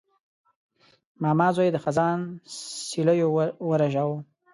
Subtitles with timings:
[1.23, 2.19] ماما زوی د خزان
[2.89, 3.29] سیلیو
[3.69, 4.17] ورژاوه.